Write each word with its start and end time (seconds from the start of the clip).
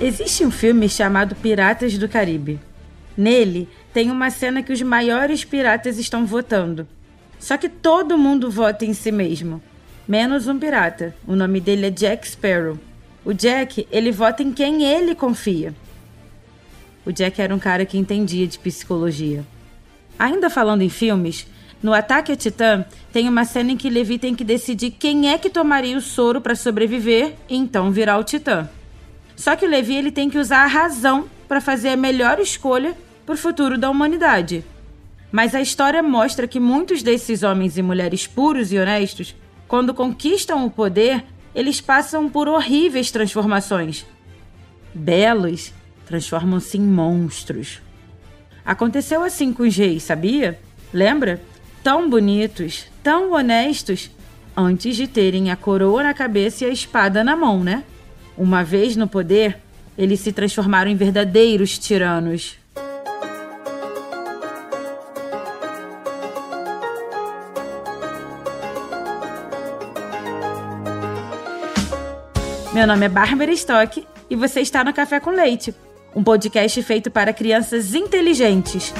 Existe 0.00 0.44
um 0.44 0.50
filme 0.50 0.86
chamado 0.86 1.34
Piratas 1.34 1.96
do 1.96 2.08
Caribe. 2.08 2.60
Nele, 3.16 3.68
tem 3.92 4.10
uma 4.10 4.28
cena 4.28 4.62
que 4.62 4.72
os 4.72 4.82
maiores 4.82 5.44
piratas 5.44 5.98
estão 5.98 6.26
votando. 6.26 6.86
Só 7.38 7.56
que 7.56 7.68
todo 7.68 8.18
mundo 8.18 8.50
vota 8.50 8.84
em 8.84 8.92
si 8.92 9.10
mesmo, 9.10 9.62
menos 10.06 10.46
um 10.46 10.58
pirata. 10.58 11.14
O 11.26 11.34
nome 11.34 11.60
dele 11.60 11.86
é 11.86 11.90
Jack 11.90 12.28
Sparrow. 12.28 12.78
O 13.24 13.32
Jack, 13.32 13.88
ele 13.90 14.12
vota 14.12 14.42
em 14.42 14.52
quem 14.52 14.84
ele 14.84 15.14
confia. 15.14 15.72
O 17.06 17.12
Jack 17.12 17.40
era 17.40 17.54
um 17.54 17.58
cara 17.58 17.86
que 17.86 17.96
entendia 17.96 18.46
de 18.46 18.58
psicologia. 18.58 19.44
Ainda 20.18 20.48
falando 20.48 20.82
em 20.82 20.88
filmes, 20.88 21.46
no 21.82 21.92
Ataque 21.92 22.32
a 22.32 22.36
Titã 22.36 22.84
tem 23.12 23.28
uma 23.28 23.44
cena 23.44 23.72
em 23.72 23.76
que 23.76 23.90
Levi 23.90 24.18
tem 24.18 24.34
que 24.34 24.44
decidir 24.44 24.92
quem 24.92 25.30
é 25.30 25.36
que 25.36 25.50
tomaria 25.50 25.96
o 25.96 26.00
soro 26.00 26.40
para 26.40 26.54
sobreviver 26.54 27.34
e 27.48 27.56
então 27.56 27.90
virar 27.90 28.18
o 28.18 28.24
Titã. 28.24 28.68
Só 29.36 29.54
que 29.54 29.66
o 29.66 29.68
Levi 29.68 29.94
ele 29.94 30.10
tem 30.10 30.30
que 30.30 30.38
usar 30.38 30.64
a 30.64 30.66
razão 30.66 31.28
para 31.46 31.60
fazer 31.60 31.90
a 31.90 31.96
melhor 31.96 32.38
escolha 32.38 32.96
para 33.26 33.34
o 33.34 33.38
futuro 33.38 33.76
da 33.76 33.90
humanidade. 33.90 34.64
Mas 35.30 35.54
a 35.54 35.60
história 35.60 36.02
mostra 36.02 36.46
que 36.46 36.60
muitos 36.60 37.02
desses 37.02 37.42
homens 37.42 37.76
e 37.76 37.82
mulheres 37.82 38.26
puros 38.26 38.72
e 38.72 38.78
honestos, 38.78 39.34
quando 39.66 39.92
conquistam 39.92 40.64
o 40.64 40.70
poder, 40.70 41.24
eles 41.54 41.80
passam 41.80 42.28
por 42.30 42.48
horríveis 42.48 43.10
transformações. 43.10 44.06
Belos 44.94 45.72
transformam-se 46.06 46.78
em 46.78 46.82
monstros. 46.82 47.83
Aconteceu 48.64 49.22
assim 49.22 49.52
com 49.52 49.62
os 49.62 49.76
reis, 49.76 50.04
sabia? 50.04 50.58
Lembra? 50.92 51.40
Tão 51.82 52.08
bonitos, 52.08 52.86
tão 53.02 53.32
honestos, 53.32 54.10
antes 54.56 54.96
de 54.96 55.06
terem 55.06 55.50
a 55.50 55.56
coroa 55.56 56.02
na 56.02 56.14
cabeça 56.14 56.64
e 56.64 56.68
a 56.68 56.72
espada 56.72 57.22
na 57.22 57.36
mão, 57.36 57.62
né? 57.62 57.84
Uma 58.38 58.64
vez 58.64 58.96
no 58.96 59.06
poder, 59.06 59.58
eles 59.98 60.20
se 60.20 60.32
transformaram 60.32 60.90
em 60.90 60.96
verdadeiros 60.96 61.78
tiranos. 61.78 62.56
Meu 72.72 72.86
nome 72.86 73.06
é 73.06 73.08
Bárbara 73.08 73.52
Stock 73.52 74.04
e 74.28 74.34
você 74.34 74.60
está 74.60 74.82
no 74.82 74.92
Café 74.92 75.20
com 75.20 75.30
Leite, 75.30 75.72
um 76.14 76.22
podcast 76.22 76.82
feito 76.82 77.10
para 77.10 77.32
crianças 77.32 77.94
inteligentes. 77.94 78.92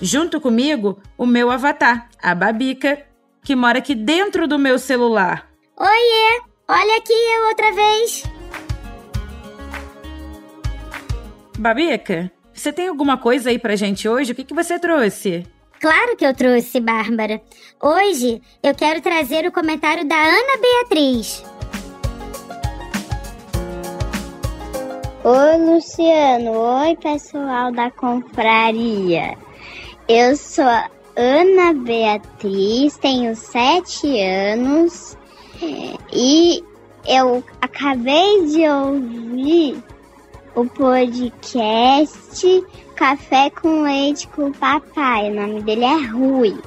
Junto 0.00 0.40
comigo, 0.40 1.00
o 1.16 1.24
meu 1.24 1.50
avatar, 1.50 2.08
a 2.20 2.34
Babica, 2.34 3.06
que 3.44 3.54
mora 3.54 3.78
aqui 3.78 3.94
dentro 3.94 4.48
do 4.48 4.58
meu 4.58 4.78
celular. 4.78 5.48
Oiê! 5.76 6.40
Olha 6.68 6.96
aqui 6.98 7.12
eu 7.12 7.48
outra 7.48 7.72
vez! 7.72 8.22
Babica, 11.58 12.32
você 12.52 12.72
tem 12.72 12.88
alguma 12.88 13.16
coisa 13.16 13.50
aí 13.50 13.58
pra 13.58 13.76
gente 13.76 14.08
hoje? 14.08 14.32
O 14.32 14.34
que, 14.34 14.44
que 14.44 14.54
você 14.54 14.78
trouxe? 14.78 15.46
Claro 15.80 16.16
que 16.16 16.24
eu 16.24 16.34
trouxe, 16.34 16.80
Bárbara. 16.80 17.40
Hoje 17.80 18.40
eu 18.62 18.74
quero 18.74 19.00
trazer 19.00 19.46
o 19.46 19.52
comentário 19.52 20.06
da 20.06 20.16
Ana 20.16 20.58
Beatriz. 20.60 21.44
Oi, 25.24 25.56
Luciano. 25.56 26.50
Oi, 26.50 26.96
pessoal 26.96 27.70
da 27.70 27.92
confraria. 27.92 29.38
Eu 30.08 30.36
sou 30.36 30.64
Ana 31.14 31.72
Beatriz, 31.74 32.96
tenho 32.96 33.36
sete 33.36 34.20
anos 34.20 35.16
e 36.12 36.60
eu 37.06 37.44
acabei 37.60 38.46
de 38.46 38.68
ouvir 38.68 39.80
o 40.56 40.64
podcast 40.64 42.64
Café 42.96 43.48
com 43.50 43.82
Leite 43.82 44.26
com 44.26 44.48
o 44.48 44.52
Papai. 44.52 45.30
O 45.30 45.34
nome 45.34 45.62
dele 45.62 45.84
é 45.84 46.04
Rui. 46.04 46.58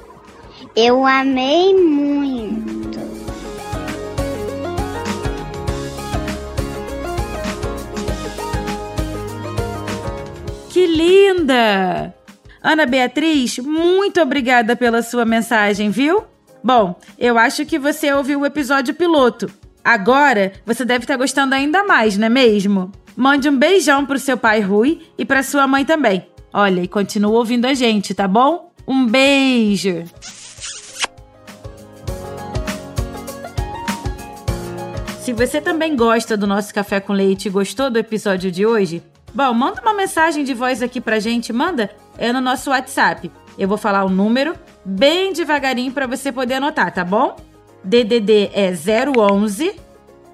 Eu 0.74 1.04
amei 1.04 1.74
muito. 1.74 2.85
Que 10.76 10.86
linda! 10.86 12.14
Ana 12.62 12.84
Beatriz, 12.84 13.58
muito 13.60 14.20
obrigada 14.20 14.76
pela 14.76 15.00
sua 15.00 15.24
mensagem, 15.24 15.88
viu? 15.88 16.24
Bom, 16.62 17.00
eu 17.18 17.38
acho 17.38 17.64
que 17.64 17.78
você 17.78 18.12
ouviu 18.12 18.40
o 18.40 18.44
episódio 18.44 18.92
piloto. 18.92 19.50
Agora 19.82 20.52
você 20.66 20.84
deve 20.84 21.04
estar 21.04 21.16
gostando 21.16 21.54
ainda 21.54 21.82
mais, 21.82 22.18
não 22.18 22.26
é 22.26 22.28
mesmo? 22.28 22.92
Mande 23.16 23.48
um 23.48 23.56
beijão 23.56 24.04
pro 24.04 24.18
seu 24.18 24.36
pai 24.36 24.60
Rui 24.60 25.00
e 25.16 25.24
pra 25.24 25.42
sua 25.42 25.66
mãe 25.66 25.82
também. 25.82 26.26
Olha, 26.52 26.82
e 26.82 26.88
continua 26.88 27.38
ouvindo 27.38 27.64
a 27.64 27.72
gente, 27.72 28.12
tá 28.12 28.28
bom? 28.28 28.70
Um 28.86 29.06
beijo! 29.06 30.04
Se 35.22 35.32
você 35.32 35.58
também 35.58 35.96
gosta 35.96 36.36
do 36.36 36.46
nosso 36.46 36.74
café 36.74 37.00
com 37.00 37.14
leite 37.14 37.46
e 37.46 37.50
gostou 37.50 37.88
do 37.88 37.98
episódio 37.98 38.52
de 38.52 38.66
hoje, 38.66 39.02
bom, 39.36 39.52
manda 39.52 39.82
uma 39.82 39.92
mensagem 39.92 40.42
de 40.42 40.54
voz 40.54 40.80
aqui 40.82 40.98
pra 40.98 41.20
gente, 41.20 41.52
manda, 41.52 41.90
é 42.16 42.32
no 42.32 42.40
nosso 42.40 42.70
WhatsApp. 42.70 43.30
Eu 43.58 43.68
vou 43.68 43.76
falar 43.76 44.02
o 44.04 44.08
número 44.08 44.54
bem 44.82 45.34
devagarinho 45.34 45.92
para 45.92 46.06
você 46.06 46.32
poder 46.32 46.54
anotar, 46.54 46.90
tá 46.92 47.04
bom? 47.04 47.36
DDD 47.84 48.50
é 48.54 48.72
011 48.72 49.76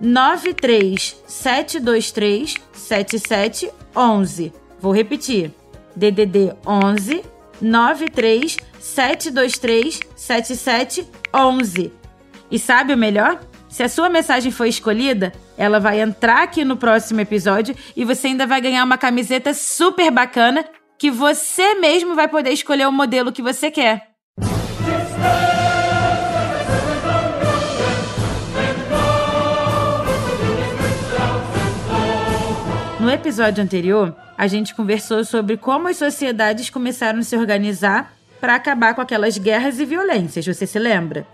93723 0.00 2.54
7711. 2.72 4.52
Vou 4.80 4.94
repetir. 4.94 5.50
DDD 5.94 6.54
11 6.66 7.22
93723 7.60 10.00
7711. 10.16 11.92
E 12.50 12.58
sabe 12.58 12.94
o 12.94 12.96
melhor? 12.96 13.38
Se 13.72 13.82
a 13.82 13.88
sua 13.88 14.10
mensagem 14.10 14.52
foi 14.52 14.68
escolhida, 14.68 15.32
ela 15.56 15.80
vai 15.80 15.98
entrar 15.98 16.42
aqui 16.42 16.62
no 16.62 16.76
próximo 16.76 17.22
episódio 17.22 17.74
e 17.96 18.04
você 18.04 18.26
ainda 18.26 18.46
vai 18.46 18.60
ganhar 18.60 18.84
uma 18.84 18.98
camiseta 18.98 19.54
super 19.54 20.10
bacana 20.10 20.62
que 20.98 21.10
você 21.10 21.74
mesmo 21.76 22.14
vai 22.14 22.28
poder 22.28 22.50
escolher 22.50 22.86
o 22.86 22.92
modelo 22.92 23.32
que 23.32 23.40
você 23.40 23.70
quer. 23.70 24.08
No 33.00 33.10
episódio 33.10 33.64
anterior, 33.64 34.14
a 34.36 34.46
gente 34.46 34.74
conversou 34.74 35.24
sobre 35.24 35.56
como 35.56 35.88
as 35.88 35.96
sociedades 35.96 36.68
começaram 36.68 37.20
a 37.20 37.22
se 37.22 37.34
organizar 37.34 38.12
para 38.38 38.54
acabar 38.54 38.94
com 38.94 39.00
aquelas 39.00 39.38
guerras 39.38 39.80
e 39.80 39.86
violências, 39.86 40.46
você 40.46 40.66
se 40.66 40.78
lembra? 40.78 41.26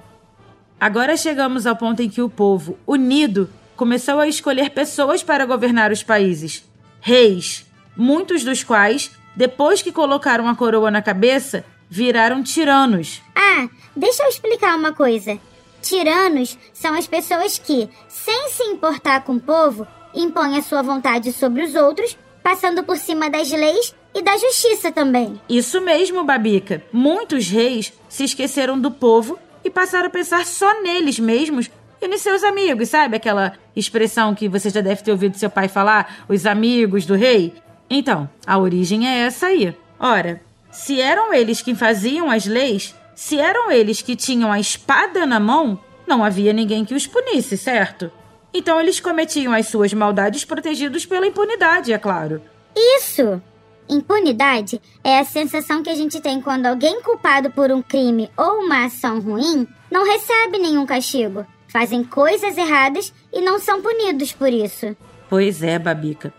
Agora 0.80 1.16
chegamos 1.16 1.66
ao 1.66 1.74
ponto 1.74 2.00
em 2.02 2.08
que 2.08 2.22
o 2.22 2.30
povo, 2.30 2.78
unido, 2.86 3.50
começou 3.76 4.20
a 4.20 4.28
escolher 4.28 4.70
pessoas 4.70 5.22
para 5.22 5.44
governar 5.44 5.90
os 5.90 6.02
países. 6.02 6.64
Reis, 7.00 7.66
muitos 7.96 8.44
dos 8.44 8.62
quais 8.62 9.10
depois 9.34 9.82
que 9.82 9.92
colocaram 9.92 10.48
a 10.48 10.54
coroa 10.54 10.90
na 10.90 11.02
cabeça, 11.02 11.64
viraram 11.88 12.42
tiranos. 12.42 13.22
Ah, 13.34 13.68
deixa 13.94 14.22
eu 14.22 14.28
explicar 14.28 14.76
uma 14.76 14.92
coisa. 14.92 15.38
Tiranos 15.80 16.58
são 16.72 16.94
as 16.94 17.06
pessoas 17.06 17.58
que, 17.58 17.88
sem 18.08 18.48
se 18.50 18.64
importar 18.64 19.22
com 19.22 19.34
o 19.34 19.40
povo, 19.40 19.86
impõem 20.14 20.58
a 20.58 20.62
sua 20.62 20.82
vontade 20.82 21.32
sobre 21.32 21.62
os 21.62 21.74
outros, 21.74 22.16
passando 22.42 22.82
por 22.82 22.96
cima 22.96 23.30
das 23.30 23.50
leis 23.50 23.94
e 24.14 24.22
da 24.22 24.36
justiça 24.36 24.90
também. 24.90 25.40
Isso 25.48 25.80
mesmo, 25.80 26.24
Babica. 26.24 26.82
Muitos 26.92 27.48
reis 27.48 27.92
se 28.08 28.24
esqueceram 28.24 28.78
do 28.78 28.90
povo 28.90 29.38
e 29.64 29.70
passaram 29.70 30.06
a 30.06 30.10
pensar 30.10 30.44
só 30.44 30.82
neles 30.82 31.18
mesmos 31.18 31.70
e 32.00 32.08
nos 32.08 32.20
seus 32.20 32.44
amigos, 32.44 32.88
sabe? 32.88 33.16
Aquela 33.16 33.54
expressão 33.74 34.34
que 34.34 34.48
você 34.48 34.70
já 34.70 34.80
deve 34.80 35.02
ter 35.02 35.10
ouvido 35.10 35.36
seu 35.36 35.50
pai 35.50 35.68
falar, 35.68 36.24
os 36.28 36.46
amigos 36.46 37.04
do 37.04 37.14
rei. 37.14 37.54
Então, 37.90 38.28
a 38.46 38.58
origem 38.58 39.08
é 39.08 39.26
essa 39.26 39.46
aí. 39.46 39.74
Ora, 39.98 40.40
se 40.70 41.00
eram 41.00 41.32
eles 41.32 41.60
que 41.60 41.74
faziam 41.74 42.30
as 42.30 42.46
leis, 42.46 42.94
se 43.14 43.38
eram 43.38 43.70
eles 43.70 44.00
que 44.00 44.14
tinham 44.14 44.52
a 44.52 44.60
espada 44.60 45.26
na 45.26 45.40
mão, 45.40 45.78
não 46.06 46.24
havia 46.24 46.52
ninguém 46.52 46.84
que 46.84 46.94
os 46.94 47.06
punisse, 47.06 47.56
certo? 47.56 48.10
Então 48.52 48.80
eles 48.80 49.00
cometiam 49.00 49.52
as 49.52 49.66
suas 49.68 49.92
maldades 49.92 50.44
protegidos 50.44 51.04
pela 51.04 51.26
impunidade, 51.26 51.92
é 51.92 51.98
claro. 51.98 52.40
Isso! 52.74 53.42
Impunidade 53.88 54.80
é 55.02 55.18
a 55.18 55.24
sensação 55.24 55.82
que 55.82 55.88
a 55.88 55.94
gente 55.94 56.20
tem 56.20 56.40
quando 56.42 56.66
alguém 56.66 57.00
culpado 57.00 57.50
por 57.50 57.72
um 57.72 57.80
crime 57.80 58.30
ou 58.36 58.64
uma 58.64 58.84
ação 58.84 59.18
ruim 59.18 59.66
não 59.90 60.04
recebe 60.04 60.58
nenhum 60.58 60.84
castigo. 60.84 61.46
Fazem 61.68 62.04
coisas 62.04 62.56
erradas 62.56 63.12
e 63.32 63.40
não 63.40 63.58
são 63.58 63.80
punidos 63.80 64.32
por 64.32 64.52
isso. 64.52 64.94
Pois 65.28 65.62
é, 65.62 65.78
Babica. 65.78 66.32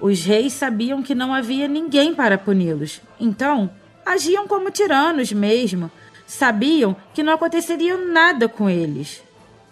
Os 0.00 0.24
reis 0.24 0.52
sabiam 0.52 1.02
que 1.02 1.14
não 1.14 1.32
havia 1.32 1.68
ninguém 1.68 2.14
para 2.14 2.38
puni-los, 2.38 3.00
então 3.18 3.70
agiam 4.04 4.46
como 4.46 4.70
tiranos 4.70 5.32
mesmo. 5.32 5.90
Sabiam 6.26 6.96
que 7.12 7.22
não 7.22 7.34
aconteceria 7.34 7.96
nada 7.96 8.48
com 8.48 8.68
eles. 8.68 9.22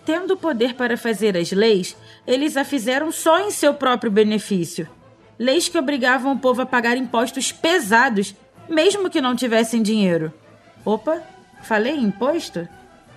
Tendo 0.04 0.36
poder 0.36 0.74
para 0.74 0.96
fazer 0.96 1.36
as 1.36 1.50
leis, 1.52 1.96
eles 2.26 2.56
a 2.56 2.64
fizeram 2.64 3.10
só 3.10 3.40
em 3.40 3.50
seu 3.50 3.72
próprio 3.74 4.10
benefício. 4.10 4.88
Leis 5.42 5.68
que 5.68 5.76
obrigavam 5.76 6.34
o 6.34 6.38
povo 6.38 6.62
a 6.62 6.66
pagar 6.66 6.96
impostos 6.96 7.50
pesados, 7.50 8.32
mesmo 8.68 9.10
que 9.10 9.20
não 9.20 9.34
tivessem 9.34 9.82
dinheiro. 9.82 10.32
Opa, 10.84 11.20
falei 11.64 11.96
imposto? 11.96 12.68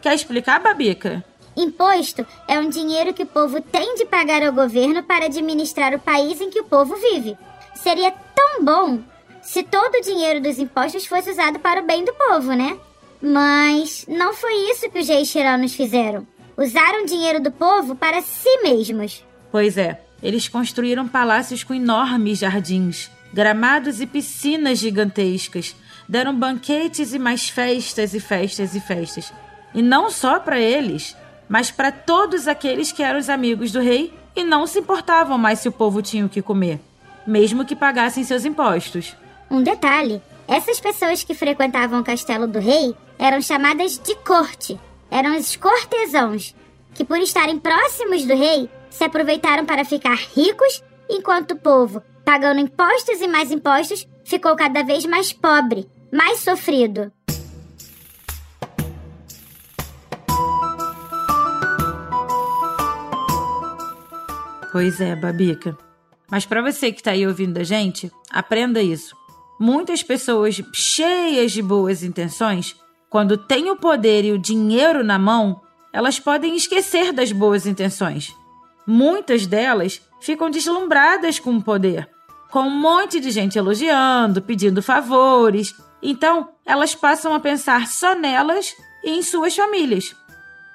Quer 0.02 0.16
explicar, 0.16 0.60
Babica? 0.60 1.24
Imposto 1.56 2.26
é 2.48 2.58
um 2.58 2.68
dinheiro 2.68 3.14
que 3.14 3.22
o 3.22 3.28
povo 3.28 3.62
tem 3.62 3.94
de 3.94 4.06
pagar 4.06 4.42
ao 4.42 4.52
governo 4.52 5.04
para 5.04 5.26
administrar 5.26 5.94
o 5.94 6.00
país 6.00 6.42
em 6.42 6.50
que 6.50 6.60
o 6.60 6.64
povo 6.64 6.96
vive. 6.96 7.38
Seria 7.76 8.12
tão 8.34 8.66
bom 8.66 9.02
se 9.44 9.62
todo 9.62 9.94
o 9.94 10.02
dinheiro 10.02 10.42
dos 10.42 10.58
impostos 10.58 11.06
fosse 11.06 11.30
usado 11.30 11.60
para 11.60 11.84
o 11.84 11.86
bem 11.86 12.04
do 12.04 12.14
povo, 12.16 12.54
né? 12.54 12.76
Mas 13.22 14.04
não 14.08 14.34
foi 14.34 14.72
isso 14.72 14.90
que 14.90 14.98
os 14.98 15.08
reis 15.08 15.32
tiranos 15.32 15.76
fizeram. 15.76 16.26
Usaram 16.58 17.04
o 17.04 17.06
dinheiro 17.06 17.40
do 17.40 17.52
povo 17.52 17.94
para 17.94 18.20
si 18.24 18.64
mesmos. 18.64 19.24
Pois 19.52 19.78
é, 19.78 20.02
eles 20.26 20.48
construíram 20.48 21.08
palácios 21.08 21.64
com 21.64 21.72
enormes 21.72 22.40
jardins, 22.40 23.12
gramados 23.32 24.02
e 24.02 24.08
piscinas 24.08 24.80
gigantescas. 24.80 25.76
Deram 26.10 26.36
banquetes 26.36 27.14
e 27.14 27.20
mais 27.20 27.48
festas 27.48 28.16
e 28.16 28.20
festas 28.20 28.74
e 28.74 28.80
festas. 28.80 29.32
E 29.72 29.84
não 29.84 30.10
só 30.10 30.40
para 30.40 30.60
eles, 30.60 31.16
mas 31.48 31.70
para 31.70 31.92
todos 31.92 32.48
aqueles 32.48 32.92
que 32.92 33.04
eram 33.04 33.20
os 33.20 33.30
amigos 33.30 33.72
do 33.72 33.80
rei 33.80 34.12
e 34.36 34.44
não 34.44 34.66
se 34.66 34.80
importavam 34.80 35.38
mais 35.38 35.60
se 35.60 35.70
o 35.70 35.72
povo 35.72 36.02
tinha 36.02 36.26
o 36.26 36.30
que 36.30 36.42
comer, 36.42 36.80
mesmo 37.28 37.64
que 37.64 37.76
pagassem 37.76 38.24
seus 38.24 38.46
impostos. 38.46 39.16
Um 39.50 39.62
detalhe: 39.62 40.20
essas 40.48 40.80
pessoas 40.80 41.24
que 41.24 41.36
frequentavam 41.36 42.00
o 42.00 42.04
castelo 42.04 42.48
do 42.48 42.58
rei 42.58 42.96
eram 43.20 43.40
chamadas 43.44 44.00
de 44.00 44.16
corte. 44.16 44.80
Eram 45.12 45.38
os 45.38 45.56
cortesãos, 45.56 46.56
que 46.96 47.06
por 47.06 47.20
estarem 47.20 47.60
próximos 47.60 48.26
do 48.26 48.36
rei, 48.36 48.68
se 48.96 49.04
aproveitaram 49.04 49.66
para 49.66 49.84
ficar 49.84 50.16
ricos, 50.16 50.82
enquanto 51.10 51.52
o 51.52 51.60
povo, 51.60 52.02
pagando 52.24 52.62
impostos 52.62 53.20
e 53.20 53.28
mais 53.28 53.52
impostos, 53.52 54.08
ficou 54.24 54.56
cada 54.56 54.84
vez 54.84 55.06
mais 55.06 55.34
pobre, 55.34 55.86
mais 56.12 56.40
sofrido. 56.40 57.12
Pois 64.72 65.02
é, 65.02 65.14
Babica. 65.14 65.78
Mas 66.32 66.46
para 66.46 66.62
você 66.62 66.92
que 66.92 67.02
está 67.02 67.12
aí 67.12 67.28
ouvindo 67.28 67.58
a 67.58 67.64
gente, 67.64 68.10
aprenda 68.32 68.82
isso. 68.82 69.14
Muitas 69.60 70.02
pessoas 70.02 70.62
cheias 70.74 71.52
de 71.52 71.62
boas 71.62 72.02
intenções, 72.02 72.76
quando 73.10 73.38
têm 73.38 73.70
o 73.70 73.76
poder 73.76 74.24
e 74.24 74.32
o 74.32 74.40
dinheiro 74.40 75.04
na 75.04 75.20
mão, 75.20 75.62
elas 75.92 76.18
podem 76.18 76.56
esquecer 76.56 77.12
das 77.12 77.34
boas 77.34 77.66
intenções. 77.66 78.34
Muitas 78.88 79.48
delas 79.48 80.02
ficam 80.22 80.50
deslumbradas 80.50 81.40
com 81.40 81.56
o 81.58 81.62
poder, 81.62 82.10
com 82.52 82.62
um 82.62 82.80
monte 82.80 83.20
de 83.20 83.32
gente 83.32 83.58
elogiando, 83.58 84.42
pedindo 84.42 84.82
favores. 84.82 85.74
Então, 86.02 86.50
elas 86.66 86.94
passam 86.94 87.34
a 87.34 87.40
pensar 87.40 87.88
só 87.88 88.14
nelas 88.14 88.74
e 89.04 89.12
em 89.12 89.24
suas 89.24 89.56
famílias. 89.56 90.16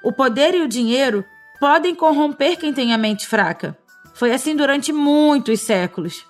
O 0.03 0.11
poder 0.11 0.55
e 0.55 0.61
o 0.61 0.67
dinheiro 0.67 1.23
podem 1.59 1.93
corromper 1.95 2.57
quem 2.57 2.73
tem 2.73 2.93
a 2.93 2.97
mente 2.97 3.27
fraca. 3.27 3.77
Foi 4.13 4.33
assim 4.33 4.55
durante 4.55 4.91
muitos 4.91 5.61
séculos, 5.61 6.25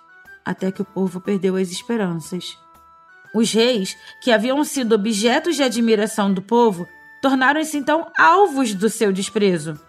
até 0.45 0.71
que 0.71 0.81
o 0.81 0.85
povo 0.85 1.19
perdeu 1.19 1.55
as 1.55 1.71
esperanças. 1.71 2.57
Os 3.33 3.51
reis, 3.51 3.95
que 4.21 4.31
haviam 4.31 4.63
sido 4.63 4.93
objetos 4.93 5.55
de 5.55 5.63
admiração 5.63 6.33
do 6.33 6.41
povo, 6.41 6.87
tornaram-se 7.21 7.77
então 7.77 8.11
alvos 8.17 8.73
do 8.73 8.89
seu 8.89 9.11
desprezo. 9.11 9.79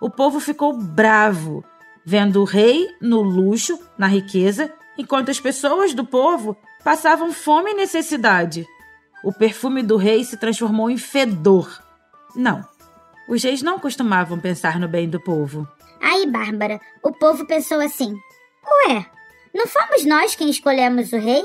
O 0.00 0.10
povo 0.10 0.40
ficou 0.40 0.76
bravo, 0.76 1.64
vendo 2.04 2.40
o 2.40 2.44
rei 2.44 2.88
no 3.00 3.22
luxo, 3.22 3.78
na 3.96 4.06
riqueza, 4.06 4.72
enquanto 4.98 5.30
as 5.30 5.40
pessoas 5.40 5.94
do 5.94 6.04
povo 6.04 6.56
passavam 6.84 7.32
fome 7.32 7.72
e 7.72 7.74
necessidade. 7.74 8.66
O 9.24 9.32
perfume 9.32 9.82
do 9.82 9.96
rei 9.96 10.22
se 10.24 10.36
transformou 10.36 10.90
em 10.90 10.98
fedor. 10.98 11.82
Não, 12.34 12.64
os 13.28 13.42
reis 13.42 13.62
não 13.62 13.78
costumavam 13.78 14.38
pensar 14.38 14.78
no 14.78 14.86
bem 14.86 15.08
do 15.08 15.20
povo. 15.20 15.66
Aí, 16.00 16.26
Bárbara, 16.30 16.80
o 17.02 17.10
povo 17.10 17.46
pensou 17.46 17.80
assim: 17.80 18.14
Ué, 18.64 19.06
não 19.54 19.66
fomos 19.66 20.04
nós 20.04 20.36
quem 20.36 20.50
escolhemos 20.50 21.12
o 21.12 21.18
rei? 21.18 21.42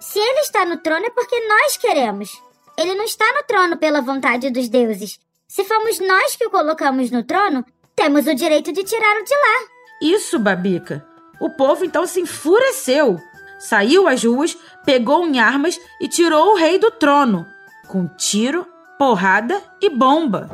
Se 0.00 0.18
ele 0.18 0.40
está 0.40 0.64
no 0.64 0.78
trono 0.78 1.06
é 1.06 1.10
porque 1.10 1.38
nós 1.46 1.76
queremos. 1.76 2.30
Ele 2.76 2.94
não 2.94 3.04
está 3.04 3.26
no 3.34 3.42
trono 3.42 3.76
pela 3.76 4.00
vontade 4.00 4.50
dos 4.50 4.68
deuses. 4.68 5.20
Se 5.46 5.62
fomos 5.64 6.00
nós 6.00 6.34
que 6.36 6.46
o 6.46 6.50
colocamos 6.50 7.10
no 7.10 7.22
trono, 7.22 7.64
temos 7.96 8.26
o 8.26 8.34
direito 8.34 8.72
de 8.72 8.82
tirá-lo 8.82 9.24
de 9.24 9.34
lá. 9.34 10.14
Isso, 10.14 10.38
Babica. 10.38 11.06
O 11.40 11.50
povo 11.50 11.84
então 11.84 12.06
se 12.06 12.20
enfureceu. 12.20 13.18
Saiu 13.58 14.08
às 14.08 14.24
ruas, 14.24 14.56
pegou 14.84 15.26
em 15.26 15.38
armas 15.38 15.78
e 16.00 16.08
tirou 16.08 16.52
o 16.52 16.56
rei 16.56 16.78
do 16.78 16.90
trono, 16.90 17.46
com 17.86 18.06
tiro, 18.06 18.66
porrada 18.98 19.62
e 19.80 19.90
bomba. 19.90 20.48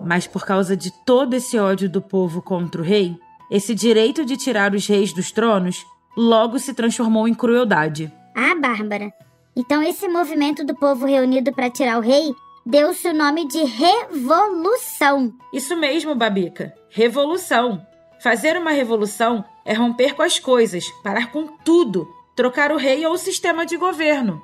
Mas 0.00 0.26
por 0.28 0.46
causa 0.46 0.76
de 0.76 0.92
todo 1.04 1.34
esse 1.34 1.58
ódio 1.58 1.90
do 1.90 2.00
povo 2.00 2.40
contra 2.40 2.80
o 2.80 2.84
rei, 2.84 3.18
esse 3.50 3.74
direito 3.74 4.24
de 4.24 4.36
tirar 4.36 4.74
os 4.74 4.86
reis 4.86 5.12
dos 5.12 5.32
tronos 5.32 5.84
logo 6.16 6.58
se 6.60 6.72
transformou 6.72 7.26
em 7.26 7.34
crueldade. 7.34 8.12
Ah, 8.34 8.54
Bárbara. 8.54 9.12
Então 9.56 9.82
esse 9.82 10.06
movimento 10.06 10.64
do 10.64 10.74
povo 10.74 11.06
reunido 11.06 11.52
para 11.52 11.70
tirar 11.70 11.98
o 11.98 12.02
rei 12.02 12.32
deu-se 12.66 13.08
o 13.08 13.14
nome 13.14 13.46
de 13.46 13.62
Revolução. 13.62 15.32
Isso 15.52 15.76
mesmo, 15.76 16.16
Babica. 16.16 16.74
Revolução. 16.90 17.86
Fazer 18.20 18.56
uma 18.56 18.72
revolução 18.72 19.44
é 19.64 19.72
romper 19.72 20.14
com 20.14 20.22
as 20.22 20.40
coisas, 20.40 20.90
parar 21.04 21.30
com 21.30 21.46
tudo, 21.46 22.08
trocar 22.34 22.72
o 22.72 22.76
rei 22.76 23.06
ou 23.06 23.12
o 23.12 23.18
sistema 23.18 23.64
de 23.64 23.76
governo. 23.76 24.42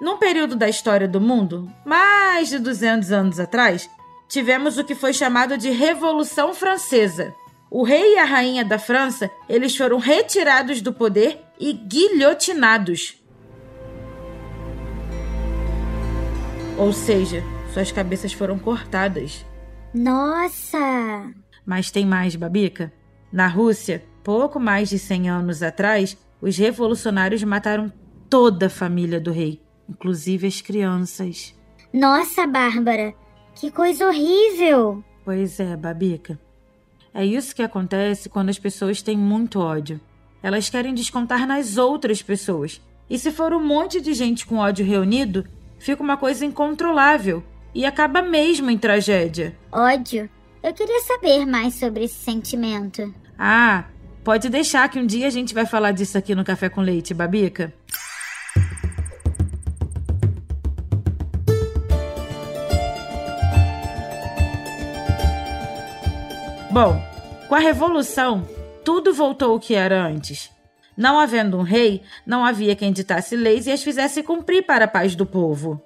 Num 0.00 0.16
período 0.16 0.56
da 0.56 0.68
história 0.68 1.06
do 1.06 1.20
mundo, 1.20 1.70
mais 1.86 2.48
de 2.48 2.58
200 2.58 3.12
anos 3.12 3.38
atrás, 3.38 3.88
tivemos 4.28 4.76
o 4.76 4.84
que 4.84 4.94
foi 4.94 5.12
chamado 5.12 5.56
de 5.56 5.70
Revolução 5.70 6.52
Francesa. 6.52 7.34
O 7.70 7.84
rei 7.84 8.14
e 8.14 8.18
a 8.18 8.24
rainha 8.24 8.64
da 8.64 8.80
França, 8.80 9.30
eles 9.48 9.76
foram 9.76 9.98
retirados 9.98 10.82
do 10.82 10.92
poder 10.92 11.40
e 11.58 11.72
guilhotinados. 11.72 13.14
Ou 16.76 16.92
seja, 16.92 17.44
suas 17.70 17.92
cabeças 17.92 18.32
foram 18.32 18.58
cortadas. 18.58 19.44
Nossa! 19.94 21.32
Mas 21.64 21.90
tem 21.90 22.04
mais, 22.04 22.36
Babica. 22.36 22.92
Na 23.32 23.46
Rússia, 23.46 24.04
pouco 24.24 24.58
mais 24.58 24.88
de 24.88 24.98
100 24.98 25.30
anos 25.30 25.62
atrás, 25.62 26.16
os 26.40 26.56
revolucionários 26.56 27.42
mataram 27.44 27.92
toda 28.28 28.66
a 28.66 28.70
família 28.70 29.20
do 29.20 29.30
rei, 29.30 29.60
inclusive 29.88 30.46
as 30.46 30.60
crianças. 30.60 31.54
Nossa, 31.92 32.46
Bárbara! 32.46 33.14
Que 33.54 33.70
coisa 33.70 34.06
horrível! 34.06 35.04
Pois 35.24 35.60
é, 35.60 35.76
Babica. 35.76 36.38
É 37.12 37.24
isso 37.24 37.54
que 37.54 37.62
acontece 37.62 38.28
quando 38.28 38.48
as 38.48 38.58
pessoas 38.58 39.02
têm 39.02 39.16
muito 39.16 39.58
ódio. 39.58 40.00
Elas 40.42 40.68
querem 40.70 40.94
descontar 40.94 41.46
nas 41.46 41.76
outras 41.76 42.22
pessoas. 42.22 42.80
E 43.08 43.18
se 43.18 43.30
for 43.32 43.52
um 43.52 43.64
monte 43.64 44.00
de 44.00 44.14
gente 44.14 44.46
com 44.46 44.56
ódio 44.56 44.86
reunido, 44.86 45.44
fica 45.78 46.02
uma 46.02 46.16
coisa 46.16 46.44
incontrolável 46.44 47.44
e 47.74 47.84
acaba 47.84 48.22
mesmo 48.22 48.70
em 48.70 48.78
tragédia. 48.78 49.56
Ódio? 49.72 50.28
Eu 50.62 50.74
queria 50.74 51.00
saber 51.00 51.46
mais 51.46 51.74
sobre 51.74 52.04
esse 52.04 52.22
sentimento. 52.22 53.14
Ah, 53.38 53.84
pode 54.22 54.48
deixar 54.48 54.88
que 54.88 54.98
um 54.98 55.06
dia 55.06 55.26
a 55.26 55.30
gente 55.30 55.54
vai 55.54 55.64
falar 55.64 55.92
disso 55.92 56.18
aqui 56.18 56.34
no 56.34 56.44
Café 56.44 56.68
com 56.68 56.82
Leite, 56.82 57.14
Babica. 57.14 57.72
Bom, 66.70 67.02
com 67.48 67.54
a 67.54 67.58
Revolução, 67.58 68.46
tudo 68.84 69.12
voltou 69.12 69.52
ao 69.52 69.58
que 69.58 69.74
era 69.74 70.06
antes. 70.06 70.50
Não 70.96 71.18
havendo 71.18 71.56
um 71.56 71.62
rei, 71.62 72.02
não 72.26 72.44
havia 72.44 72.76
quem 72.76 72.92
ditasse 72.92 73.34
leis 73.34 73.66
e 73.66 73.72
as 73.72 73.82
fizesse 73.82 74.22
cumprir 74.22 74.64
para 74.64 74.84
a 74.84 74.88
paz 74.88 75.16
do 75.16 75.24
povo. 75.24 75.82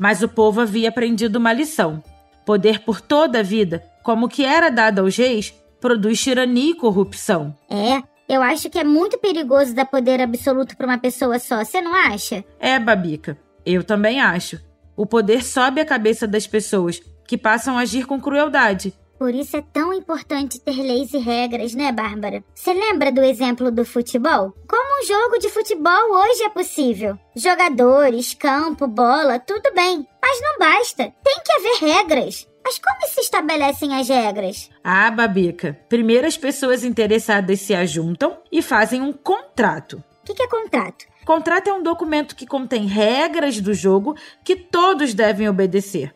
Mas 0.00 0.22
o 0.22 0.28
povo 0.30 0.62
havia 0.62 0.88
aprendido 0.88 1.36
uma 1.36 1.52
lição. 1.52 2.02
Poder 2.46 2.80
por 2.80 3.02
toda 3.02 3.40
a 3.40 3.42
vida, 3.42 3.84
como 4.02 4.30
que 4.30 4.42
era 4.42 4.70
dado 4.70 5.00
aos 5.00 5.14
reis, 5.14 5.52
produz 5.78 6.18
tirania 6.18 6.70
e 6.70 6.74
corrupção. 6.74 7.54
É, 7.68 8.02
eu 8.26 8.40
acho 8.40 8.70
que 8.70 8.78
é 8.78 8.84
muito 8.84 9.18
perigoso 9.18 9.74
dar 9.74 9.84
poder 9.84 10.18
absoluto 10.22 10.74
para 10.74 10.86
uma 10.86 10.96
pessoa 10.96 11.38
só, 11.38 11.62
você 11.62 11.82
não 11.82 11.94
acha? 11.94 12.42
É, 12.58 12.78
Babica, 12.78 13.36
eu 13.66 13.84
também 13.84 14.22
acho. 14.22 14.58
O 14.96 15.04
poder 15.04 15.44
sobe 15.44 15.82
a 15.82 15.86
cabeça 15.86 16.26
das 16.26 16.46
pessoas, 16.46 16.98
que 17.28 17.36
passam 17.36 17.76
a 17.76 17.82
agir 17.82 18.06
com 18.06 18.18
crueldade, 18.18 18.94
Por 19.20 19.34
isso 19.34 19.54
é 19.54 19.60
tão 19.60 19.92
importante 19.92 20.58
ter 20.58 20.82
leis 20.82 21.12
e 21.12 21.18
regras, 21.18 21.74
né, 21.74 21.92
Bárbara? 21.92 22.42
Você 22.54 22.72
lembra 22.72 23.12
do 23.12 23.22
exemplo 23.22 23.70
do 23.70 23.84
futebol? 23.84 24.54
Como 24.66 25.02
um 25.02 25.06
jogo 25.06 25.38
de 25.38 25.50
futebol 25.50 26.10
hoje 26.10 26.42
é 26.42 26.48
possível? 26.48 27.18
Jogadores, 27.36 28.32
campo, 28.32 28.86
bola, 28.86 29.38
tudo 29.38 29.74
bem. 29.74 30.08
Mas 30.22 30.40
não 30.40 30.58
basta. 30.58 31.12
Tem 31.22 31.38
que 31.44 31.52
haver 31.52 31.96
regras. 31.98 32.48
Mas 32.64 32.78
como 32.78 33.12
se 33.12 33.20
estabelecem 33.20 33.94
as 33.94 34.08
regras? 34.08 34.70
Ah, 34.82 35.10
Babica. 35.10 35.78
Primeiro 35.86 36.26
as 36.26 36.38
pessoas 36.38 36.82
interessadas 36.82 37.60
se 37.60 37.74
ajuntam 37.74 38.38
e 38.50 38.62
fazem 38.62 39.02
um 39.02 39.12
contrato. 39.12 40.02
O 40.22 40.24
que, 40.24 40.32
que 40.32 40.42
é 40.44 40.48
contrato? 40.48 41.04
Contrato 41.26 41.68
é 41.68 41.72
um 41.74 41.82
documento 41.82 42.34
que 42.34 42.46
contém 42.46 42.86
regras 42.86 43.60
do 43.60 43.74
jogo 43.74 44.16
que 44.42 44.56
todos 44.56 45.12
devem 45.12 45.46
obedecer. 45.46 46.14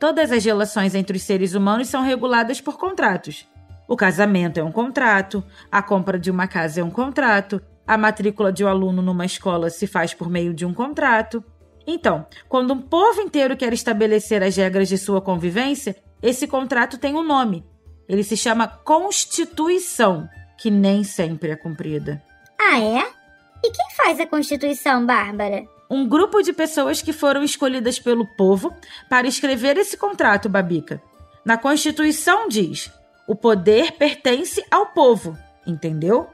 Todas 0.00 0.32
as 0.32 0.42
relações 0.42 0.94
entre 0.94 1.18
os 1.18 1.22
seres 1.22 1.52
humanos 1.52 1.88
são 1.88 2.02
reguladas 2.02 2.58
por 2.58 2.78
contratos. 2.78 3.46
O 3.86 3.94
casamento 3.94 4.58
é 4.58 4.64
um 4.64 4.72
contrato, 4.72 5.44
a 5.70 5.82
compra 5.82 6.18
de 6.18 6.30
uma 6.30 6.48
casa 6.48 6.80
é 6.80 6.84
um 6.84 6.90
contrato, 6.90 7.60
a 7.86 7.98
matrícula 7.98 8.50
de 8.50 8.64
um 8.64 8.68
aluno 8.68 9.02
numa 9.02 9.26
escola 9.26 9.68
se 9.68 9.86
faz 9.86 10.14
por 10.14 10.30
meio 10.30 10.54
de 10.54 10.64
um 10.64 10.72
contrato. 10.72 11.44
Então, 11.86 12.24
quando 12.48 12.72
um 12.72 12.80
povo 12.80 13.20
inteiro 13.20 13.54
quer 13.58 13.74
estabelecer 13.74 14.42
as 14.42 14.56
regras 14.56 14.88
de 14.88 14.96
sua 14.96 15.20
convivência, 15.20 15.94
esse 16.22 16.46
contrato 16.46 16.96
tem 16.96 17.14
um 17.14 17.22
nome. 17.22 17.62
Ele 18.08 18.24
se 18.24 18.38
chama 18.38 18.68
Constituição, 18.68 20.26
que 20.56 20.70
nem 20.70 21.04
sempre 21.04 21.50
é 21.50 21.56
cumprida. 21.56 22.22
Ah, 22.58 22.80
é? 22.80 23.06
E 23.62 23.70
quem 23.70 23.90
faz 23.96 24.18
a 24.18 24.26
Constituição, 24.26 25.04
Bárbara? 25.04 25.62
Um 25.90 26.08
grupo 26.08 26.40
de 26.40 26.52
pessoas 26.52 27.02
que 27.02 27.12
foram 27.12 27.42
escolhidas 27.42 27.98
pelo 27.98 28.24
povo 28.24 28.72
para 29.08 29.26
escrever 29.26 29.76
esse 29.76 29.96
contrato, 29.96 30.48
Babica. 30.48 31.02
Na 31.44 31.58
Constituição 31.58 32.48
diz: 32.48 32.90
o 33.26 33.34
poder 33.34 33.92
pertence 33.92 34.64
ao 34.70 34.86
povo, 34.86 35.36
entendeu? 35.66 36.28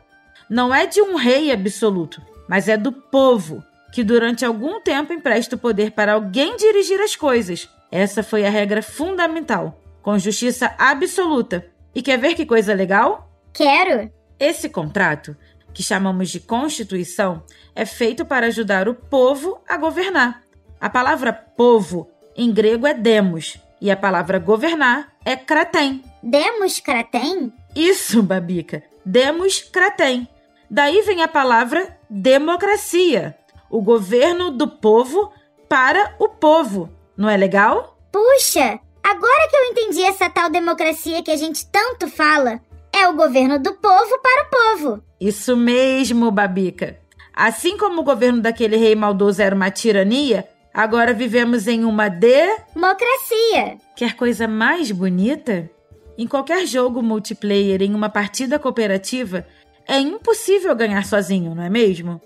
Não 0.49 0.75
é 0.75 0.87
de 0.87 1.01
um 1.01 1.17
rei 1.17 1.51
absoluto, 1.51 2.21
mas 2.49 2.69
é 2.69 2.77
do 2.77 2.93
povo, 2.93 3.65
que 3.93 4.05
durante 4.05 4.45
algum 4.45 4.81
tempo 4.81 5.13
empresta 5.13 5.57
o 5.57 5.59
poder 5.59 5.93
para 5.93 6.13
alguém 6.13 6.57
dirigir 6.57 7.01
as 7.01 7.17
coisas. 7.17 7.69
Essa 7.91 8.23
foi 8.23 8.45
a 8.45 8.51
regra 8.51 8.83
fundamental, 8.83 9.81
com 10.03 10.19
justiça 10.19 10.75
absoluta. 10.77 11.67
E 11.95 12.03
quer 12.03 12.19
ver 12.19 12.35
que 12.35 12.45
coisa 12.45 12.75
legal? 12.75 13.31
Quero! 13.55 14.11
Esse 14.39 14.69
contrato 14.69 15.35
que 15.77 15.83
chamamos 15.83 16.31
de 16.31 16.41
Constituição, 16.41 17.43
é 17.75 17.85
feito 17.85 18.25
para 18.25 18.47
ajudar 18.47 18.89
o 18.89 18.95
povo 18.95 19.61
a 19.69 19.77
governar. 19.77 20.43
A 20.81 20.89
palavra 20.89 21.35
povo 21.35 22.11
em 22.35 22.51
grego 22.51 22.87
é 22.87 22.95
demos 22.95 23.59
e 23.79 23.91
a 23.91 23.97
palavra 23.97 24.39
governar 24.39 25.13
é 25.23 25.37
kratem. 25.37 26.03
Demos 26.23 26.81
kratem? 26.81 27.53
Isso, 27.75 28.23
Babica. 28.23 28.83
Demos 29.05 29.61
kratem. 29.61 30.27
Daí 30.71 31.03
vem 31.03 31.23
a 31.23 31.29
palavra 31.29 31.99
democracia, 32.09 33.37
o 33.69 33.83
governo 33.83 34.51
do 34.51 34.67
povo 34.67 35.31
para 35.69 36.17
o 36.19 36.27
povo. 36.27 36.89
Não 37.15 37.29
é 37.29 37.37
legal? 37.37 37.99
Puxa, 38.11 38.81
agora 39.05 39.49
que 39.51 39.57
eu 39.57 39.65
entendi 39.67 40.03
essa 40.05 40.31
tal 40.31 40.49
democracia 40.49 41.23
que 41.23 41.31
a 41.31 41.37
gente 41.37 41.67
tanto 41.67 42.09
fala, 42.09 42.63
é 42.97 43.09
o 43.09 43.15
governo 43.15 43.59
do 43.59 43.75
povo 43.75 44.19
para 44.23 44.43
o 44.43 44.51
povo. 44.51 45.03
Isso 45.21 45.57
mesmo, 45.57 46.31
Babica. 46.31 46.99
Assim 47.35 47.77
como 47.77 48.01
o 48.01 48.05
governo 48.05 48.41
daquele 48.41 48.77
rei 48.77 48.95
maldoso 48.95 49.43
era 49.43 49.55
uma 49.55 49.71
tirania, 49.71 50.49
agora 50.73 51.13
vivemos 51.13 51.69
em 51.69 51.85
uma 51.85 52.09
democracia. 52.09 53.79
Quer 53.95 54.17
coisa 54.17 54.49
mais 54.49 54.91
bonita? 54.91 55.71
Em 56.17 56.27
qualquer 56.27 56.67
jogo 56.67 57.03
multiplayer, 57.03 57.83
em 57.83 57.95
uma 57.95 58.09
partida 58.09 58.59
cooperativa, 58.59 59.47
é 59.87 59.99
impossível 59.99 60.75
ganhar 60.75 61.05
sozinho, 61.05 61.55
não 61.55 61.63
é 61.63 61.69
mesmo? 61.69 62.21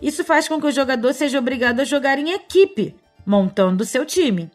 Isso 0.00 0.24
faz 0.24 0.48
com 0.48 0.58
que 0.58 0.66
o 0.66 0.72
jogador 0.72 1.12
seja 1.12 1.38
obrigado 1.38 1.80
a 1.80 1.84
jogar 1.84 2.18
em 2.18 2.32
equipe, 2.32 2.96
montando 3.26 3.84
seu 3.84 4.04
time. 4.06 4.50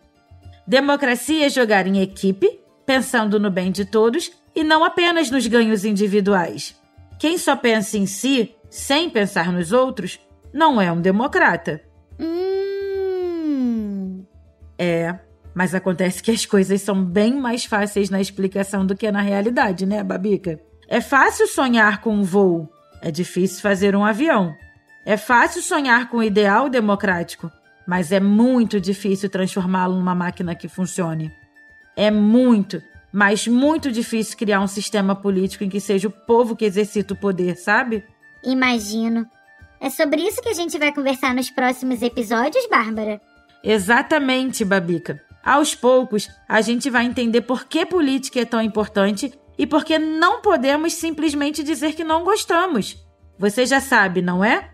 Democracia 0.65 1.45
é 1.45 1.49
jogar 1.49 1.85
em 1.85 2.01
equipe, 2.01 2.59
pensando 2.89 3.39
no 3.39 3.51
bem 3.51 3.71
de 3.71 3.85
todos 3.85 4.31
e 4.55 4.63
não 4.63 4.83
apenas 4.83 5.29
nos 5.29 5.45
ganhos 5.45 5.85
individuais. 5.85 6.75
Quem 7.19 7.37
só 7.37 7.55
pensa 7.55 7.99
em 7.99 8.07
si, 8.07 8.55
sem 8.67 9.11
pensar 9.11 9.51
nos 9.51 9.71
outros, 9.71 10.19
não 10.51 10.81
é 10.81 10.91
um 10.91 10.99
democrata. 10.99 11.83
Hum. 12.19 14.25
É, 14.75 15.19
mas 15.53 15.75
acontece 15.75 16.23
que 16.23 16.31
as 16.31 16.47
coisas 16.47 16.81
são 16.81 17.05
bem 17.05 17.39
mais 17.39 17.63
fáceis 17.63 18.09
na 18.09 18.19
explicação 18.19 18.83
do 18.83 18.97
que 18.97 19.11
na 19.11 19.21
realidade, 19.21 19.85
né, 19.85 20.03
Babica? 20.03 20.59
É 20.87 20.99
fácil 20.99 21.45
sonhar 21.45 22.01
com 22.01 22.15
um 22.15 22.23
voo, 22.23 22.67
é 23.03 23.11
difícil 23.11 23.61
fazer 23.61 23.95
um 23.95 24.03
avião. 24.03 24.51
É 25.05 25.15
fácil 25.15 25.61
sonhar 25.61 26.09
com 26.09 26.17
o 26.17 26.23
ideal 26.23 26.67
democrático, 26.67 27.51
mas 27.85 28.11
é 28.11 28.19
muito 28.19 28.81
difícil 28.81 29.29
transformá-lo 29.29 29.93
numa 29.93 30.15
máquina 30.15 30.55
que 30.55 30.67
funcione. 30.67 31.31
É 31.99 32.09
muito, 32.09 32.81
mas 33.11 33.45
muito 33.45 33.91
difícil 33.91 34.37
criar 34.37 34.61
um 34.61 34.67
sistema 34.67 35.13
político 35.13 35.65
em 35.65 35.69
que 35.69 35.81
seja 35.81 36.07
o 36.07 36.11
povo 36.11 36.55
que 36.55 36.63
exercita 36.63 37.13
o 37.13 37.17
poder, 37.17 37.57
sabe? 37.57 38.05
Imagino. 38.41 39.27
É 39.81 39.89
sobre 39.89 40.21
isso 40.21 40.41
que 40.41 40.47
a 40.47 40.53
gente 40.53 40.79
vai 40.79 40.93
conversar 40.93 41.35
nos 41.35 41.49
próximos 41.49 42.01
episódios, 42.01 42.65
Bárbara? 42.69 43.19
Exatamente, 43.61 44.63
Babica. 44.63 45.21
Aos 45.43 45.75
poucos, 45.75 46.29
a 46.47 46.61
gente 46.61 46.89
vai 46.89 47.03
entender 47.03 47.41
por 47.41 47.65
que 47.65 47.85
política 47.85 48.39
é 48.39 48.45
tão 48.45 48.61
importante 48.61 49.37
e 49.57 49.67
por 49.67 49.83
que 49.83 49.99
não 49.99 50.41
podemos 50.41 50.93
simplesmente 50.93 51.61
dizer 51.61 51.95
que 51.95 52.03
não 52.05 52.23
gostamos. 52.23 52.95
Você 53.37 53.65
já 53.65 53.81
sabe, 53.81 54.21
não 54.21 54.41
é? 54.41 54.71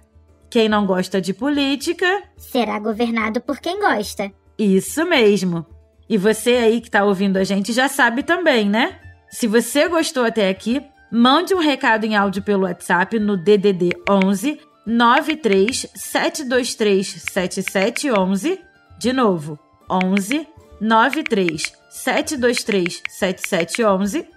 Quem 0.47 0.69
não 0.69 0.85
gosta 0.85 1.19
de 1.19 1.33
política 1.33 2.21
será 2.37 2.77
governado 2.77 3.41
por 3.41 3.57
quem 3.57 3.79
gosta. 3.79 4.31
Isso 4.59 5.03
mesmo. 5.05 5.65
E 6.09 6.17
você 6.17 6.51
aí 6.51 6.81
que 6.81 6.87
está 6.87 7.03
ouvindo 7.03 7.37
a 7.37 7.43
gente 7.43 7.73
já 7.73 7.87
sabe 7.87 8.23
também, 8.23 8.69
né? 8.69 8.99
Se 9.29 9.47
você 9.47 9.87
gostou 9.87 10.23
até 10.23 10.49
aqui, 10.49 10.81
mande 11.11 11.53
um 11.53 11.59
recado 11.59 12.05
em 12.05 12.15
áudio 12.15 12.43
pelo 12.43 12.63
WhatsApp 12.63 13.19
no 13.19 13.35
DDD 13.35 13.89
11 14.09 14.59
93 14.85 15.87
723 15.95 17.07
7711. 17.31 18.61
De 18.97 19.11
novo, 19.11 19.59
11 19.89 20.47
93 20.79 21.73
723 21.89 23.01
7711. 23.09 24.27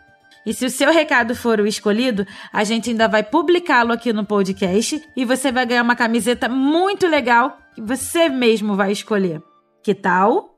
E 0.47 0.55
se 0.55 0.65
o 0.65 0.71
seu 0.71 0.91
recado 0.91 1.35
for 1.37 1.61
o 1.61 1.67
escolhido, 1.67 2.27
a 2.51 2.65
gente 2.65 2.89
ainda 2.89 3.07
vai 3.07 3.23
publicá-lo 3.23 3.93
aqui 3.93 4.13
no 4.13 4.25
podcast 4.25 5.03
e 5.15 5.25
você 5.25 5.53
vai 5.53 5.67
ganhar 5.67 5.83
uma 5.83 5.97
camiseta 5.97 6.49
muito 6.49 7.07
legal 7.07 7.59
que 7.75 7.83
você 7.83 8.29
mesmo 8.31 8.75
vai 8.75 8.91
escolher. 8.91 9.43
Que 9.83 9.95
tal? 9.95 10.58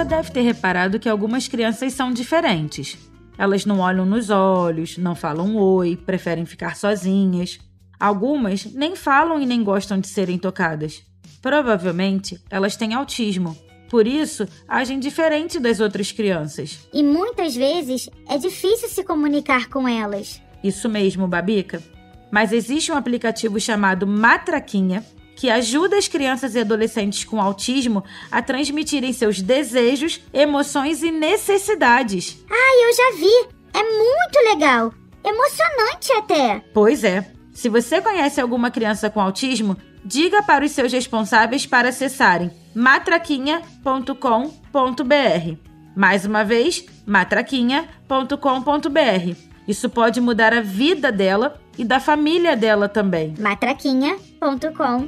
Já 0.00 0.04
deve 0.04 0.30
ter 0.30 0.40
reparado 0.40 0.98
que 0.98 1.10
algumas 1.10 1.46
crianças 1.46 1.92
são 1.92 2.10
diferentes. 2.10 2.96
Elas 3.36 3.66
não 3.66 3.80
olham 3.80 4.06
nos 4.06 4.30
olhos, 4.30 4.96
não 4.96 5.14
falam 5.14 5.56
oi, 5.56 5.94
preferem 5.94 6.46
ficar 6.46 6.74
sozinhas. 6.74 7.58
Algumas 7.98 8.64
nem 8.64 8.96
falam 8.96 9.38
e 9.42 9.44
nem 9.44 9.62
gostam 9.62 10.00
de 10.00 10.08
serem 10.08 10.38
tocadas. 10.38 11.02
Provavelmente 11.42 12.40
elas 12.48 12.76
têm 12.76 12.94
autismo. 12.94 13.54
Por 13.90 14.06
isso, 14.06 14.48
agem 14.66 14.98
diferente 14.98 15.60
das 15.60 15.80
outras 15.80 16.10
crianças. 16.10 16.88
E 16.94 17.02
muitas 17.02 17.54
vezes 17.54 18.08
é 18.26 18.38
difícil 18.38 18.88
se 18.88 19.04
comunicar 19.04 19.68
com 19.68 19.86
elas. 19.86 20.40
Isso 20.64 20.88
mesmo, 20.88 21.28
Babica. 21.28 21.82
Mas 22.30 22.52
existe 22.52 22.90
um 22.90 22.96
aplicativo 22.96 23.60
chamado 23.60 24.06
Matraquinha 24.06 25.04
que 25.40 25.48
ajuda 25.48 25.96
as 25.96 26.06
crianças 26.06 26.54
e 26.54 26.60
adolescentes 26.60 27.24
com 27.24 27.40
autismo 27.40 28.04
a 28.30 28.42
transmitirem 28.42 29.10
seus 29.10 29.40
desejos, 29.40 30.20
emoções 30.34 31.02
e 31.02 31.10
necessidades. 31.10 32.44
Ah, 32.50 32.82
eu 32.82 32.94
já 32.94 33.12
vi! 33.16 33.48
É 33.72 33.82
muito 33.82 34.38
legal! 34.50 34.92
Emocionante 35.24 36.12
até! 36.12 36.62
Pois 36.74 37.04
é. 37.04 37.32
Se 37.54 37.70
você 37.70 38.02
conhece 38.02 38.38
alguma 38.38 38.70
criança 38.70 39.08
com 39.08 39.18
autismo, 39.18 39.78
diga 40.04 40.42
para 40.42 40.62
os 40.62 40.72
seus 40.72 40.92
responsáveis 40.92 41.64
para 41.64 41.88
acessarem 41.88 42.50
matraquinha.com.br. 42.74 45.56
Mais 45.96 46.26
uma 46.26 46.44
vez, 46.44 46.84
matraquinha.com.br. 47.06 49.36
Isso 49.66 49.88
pode 49.88 50.20
mudar 50.20 50.52
a 50.52 50.60
vida 50.60 51.10
dela 51.10 51.58
e 51.80 51.84
da 51.84 51.98
família 51.98 52.54
dela 52.54 52.90
também. 52.90 53.32
matraquinha.com.br 53.38 55.00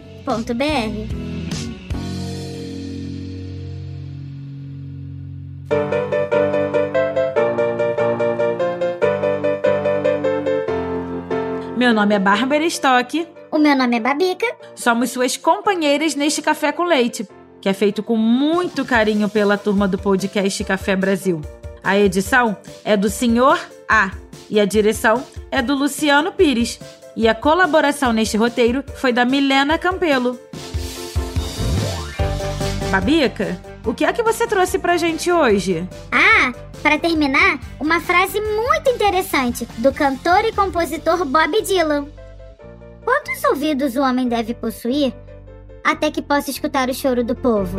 Meu 11.77 11.93
nome 11.93 12.15
é 12.15 12.19
Bárbara 12.19 12.65
Stock. 12.65 13.29
O 13.51 13.59
meu 13.59 13.77
nome 13.77 13.97
é 13.97 14.01
Babica. 14.01 14.47
Somos 14.75 15.11
suas 15.11 15.37
companheiras 15.37 16.15
neste 16.15 16.41
Café 16.41 16.73
com 16.73 16.85
Leite, 16.85 17.29
que 17.61 17.69
é 17.69 17.75
feito 17.75 18.03
com 18.03 18.17
muito 18.17 18.83
carinho 18.83 19.29
pela 19.29 19.59
turma 19.59 19.87
do 19.87 19.99
podcast 19.99 20.65
Café 20.65 20.97
Brasil. 20.97 21.43
A 21.85 21.99
edição 21.99 22.57
é 22.83 22.97
do 22.97 23.11
Senhor 23.11 23.59
A 23.87 24.13
e 24.53 24.61
a 24.61 24.67
direção 24.67 25.25
é 25.51 25.63
do 25.63 25.75
Luciano 25.75 26.31
Pires. 26.31 26.79
E 27.17 27.27
a 27.27 27.35
colaboração 27.35 28.13
neste 28.13 28.37
roteiro 28.37 28.85
foi 28.97 29.11
da 29.11 29.25
Milena 29.25 29.79
Campelo. 29.79 30.39
Babica, 32.91 33.59
o 33.83 33.95
que 33.95 34.05
é 34.05 34.13
que 34.13 34.23
você 34.23 34.47
trouxe 34.47 34.79
pra 34.79 34.99
gente 34.99 35.33
hoje? 35.33 35.89
Ah, 36.11 36.53
para 36.83 36.99
terminar, 36.99 37.61
uma 37.81 37.99
frase 37.99 38.39
muito 38.43 38.91
interessante 38.91 39.67
do 39.79 39.91
cantor 39.91 40.45
e 40.45 40.53
compositor 40.53 41.25
Bob 41.25 41.63
Dylan. 41.63 42.07
Quantos 43.03 43.43
ouvidos 43.45 43.97
o 43.97 44.03
homem 44.03 44.29
deve 44.29 44.53
possuir 44.53 45.15
até 45.83 46.11
que 46.11 46.21
possa 46.21 46.51
escutar 46.51 46.91
o 46.91 46.95
choro 46.95 47.25
do 47.25 47.35
povo? 47.35 47.79